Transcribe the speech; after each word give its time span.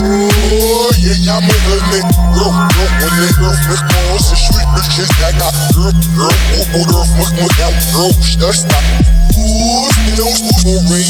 Yeah, 0.00 1.12
я 1.12 1.40
мы 1.40 1.52
лыны 1.68 2.00
Girl, 2.32 2.48
girl, 2.48 2.88
мы 3.00 3.20
не 3.20 3.28
girl 3.36 3.54
Мы 3.68 3.76
полосы 3.76 4.34
шли, 4.34 4.64
bitches, 4.74 5.12
гайна 5.20 5.52
Girl, 5.74 5.92
girl, 6.16 6.32
у 6.56 6.84
буров 6.86 7.06
мы 7.18 7.26
хмыкам 7.26 7.74
Girl, 7.92 8.24
что 8.24 8.50
ж 8.50 8.60
так? 8.60 8.82
Пусть 9.34 9.98
не 10.06 10.12
науш, 10.16 10.38
пусть 10.40 10.64
муры 10.64 11.04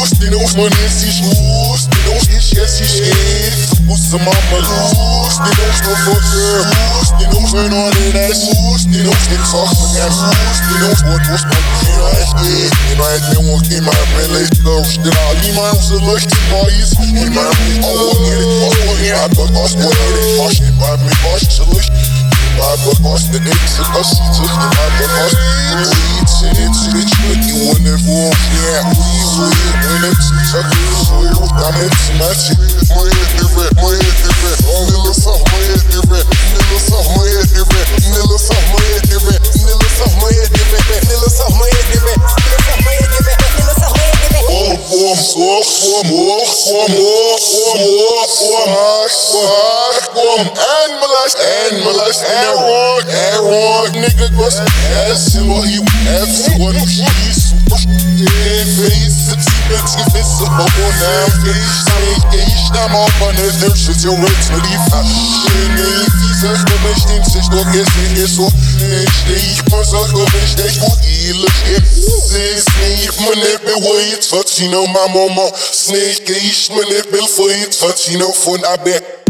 Пусть 0.00 0.18
не 0.18 0.28
науш, 0.30 0.54
мы 0.54 0.64
не 0.64 0.88
сишь 0.88 1.20
Пусть 1.20 1.86
не 1.86 2.10
науш, 2.10 2.28
не 2.28 2.40
сейчас 2.40 2.80
ищет 2.80 3.78
Пусть 3.86 4.12
мама 4.12 4.32
Пусть 4.50 5.38
не 5.38 5.52
науш, 5.62 5.78
но 5.86 5.94
фотер 5.94 6.66
Пусть 6.98 7.12
не 7.20 7.26
науш, 7.26 7.52
мы 7.52 7.68
но 7.68 7.90
не 7.92 8.12
нас 8.12 8.38
Пусть 8.40 8.86
не 8.86 9.02
науш, 9.02 9.28
не 9.30 9.36
цох, 9.48 9.72
мы 9.78 9.98
гам 9.98 10.10
Пусть 10.10 10.62
не 10.68 10.78
науш, 10.82 10.98
вот 11.02 11.22
пусть 11.30 11.44
мы 11.44 11.54
не 11.86 11.96
науш 11.96 12.28
Не 12.42 12.94
науш, 12.96 13.20
не 13.36 13.41
Bak 13.52 13.70
hemen 13.70 14.30
elektörler 14.30 15.48
İmam 15.48 15.76
zırlık 15.82 16.22
faiz 16.50 16.94
Hemen 16.98 17.82
Alan 17.82 18.24
yeri 18.24 18.44
Aslan 18.66 19.04
yeri 19.04 19.36
Bak 19.36 19.50
aslan 19.64 19.82
yeri 19.82 20.38
Baş 20.38 20.60
hemen 20.60 21.00
mi 21.00 21.10
başçılık 21.24 21.84
Hemen 21.84 22.78
bak 22.86 23.14
aslan 23.14 23.46
eksik 23.46 23.96
asitlik 24.00 24.50
Hemen 24.50 24.92
bak 25.00 25.10
aslan 25.26 25.78
Lead 25.78 26.26
to 26.26 26.46
the 26.56 26.66
trick 26.72 27.48
You 27.48 27.56
will 27.56 27.82
never 27.82 28.30
Yeah 28.56 28.82
Please 28.92 29.34
wait 29.38 29.74
When 29.84 30.10
it's 30.10 30.54
a 30.54 30.62
good 30.62 31.42
I'm 31.52 31.76
automatic 31.84 32.71
om 45.22 45.38
om 45.38 46.10
om 46.10 46.42
om 46.66 46.90
om 46.90 47.80
om 47.82 48.22
om 48.22 48.48
om 50.14 50.30
om 50.30 50.40
en 50.40 50.92
molest 51.00 51.38
en 51.38 51.82
molest 51.82 52.20
en 52.20 52.54
rock 52.54 53.04
en 53.06 53.38
rock 53.38 53.92
nigga 53.92 54.28
goes 54.36 54.56
S 55.14 55.38
what 55.46 55.68
he 55.68 55.78
F 56.26 56.58
what 56.58 56.74
he's 56.74 57.52
in 57.72 58.66
face 58.76 59.32
it's 59.32 59.46
it's 59.70 59.94
if 60.02 60.14
it's 60.18 60.42
a 60.42 60.48
bubble 60.58 60.92
now 60.98 61.26
face 61.44 61.82
ich 62.34 62.70
da 62.72 62.88
mal 62.88 63.08
von 63.18 63.36
der 63.36 63.52
Fisch 63.52 63.88
ist 63.88 64.04
your 64.04 64.16
roots 64.16 64.50
mit 64.50 64.64
die 64.66 64.78
Faschen 64.90 65.78
ich 65.78 66.40
sag 66.40 66.66
du 66.66 66.74
mich 66.88 67.04
den 67.06 67.24
sich 67.24 67.48
doch 67.48 67.74
ist 67.74 67.96
nicht 67.96 68.34
so 68.34 68.50
nicht 68.78 69.26
ich 69.28 69.62
muss 69.70 69.94
auch 69.94 70.08
du 70.08 70.24
mich 70.34 70.56
nicht 70.56 70.80
gut 70.80 70.98
illig 71.04 71.44
ist 71.44 71.61
Sneak 72.32 73.12
manipulate, 73.28 74.22
touching 74.22 74.72
on 74.72 74.88
my 74.92 75.06
mama. 75.12 75.50
Snake 75.54 76.30
ish 76.30 76.70
manipulate, 76.70 77.72
touching 77.72 78.22
on 78.22 78.32
phone, 78.32 78.64
I 78.64 78.76
bet. 78.82 79.21